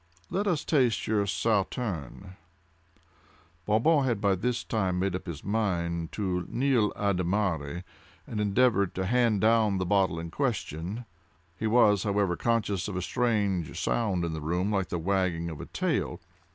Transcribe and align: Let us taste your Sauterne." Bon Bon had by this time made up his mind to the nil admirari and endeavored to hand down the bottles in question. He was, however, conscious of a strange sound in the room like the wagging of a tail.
Let 0.31 0.47
us 0.47 0.65
taste 0.65 1.05
your 1.05 1.27
Sauterne." 1.27 2.35
Bon 3.67 3.79
Bon 3.83 4.03
had 4.03 4.19
by 4.19 4.33
this 4.33 4.63
time 4.63 4.97
made 4.97 5.15
up 5.15 5.27
his 5.27 5.43
mind 5.43 6.11
to 6.13 6.41
the 6.41 6.47
nil 6.49 6.91
admirari 6.95 7.83
and 8.25 8.41
endeavored 8.41 8.95
to 8.95 9.05
hand 9.05 9.41
down 9.41 9.77
the 9.77 9.85
bottles 9.85 10.21
in 10.21 10.31
question. 10.31 11.05
He 11.55 11.67
was, 11.67 12.01
however, 12.01 12.35
conscious 12.35 12.87
of 12.87 12.95
a 12.95 13.01
strange 13.03 13.79
sound 13.79 14.25
in 14.25 14.33
the 14.33 14.41
room 14.41 14.71
like 14.71 14.87
the 14.89 14.97
wagging 14.97 15.51
of 15.51 15.61
a 15.61 15.67
tail. 15.67 16.19